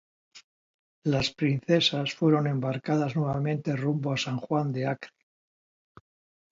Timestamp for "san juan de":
4.17-4.87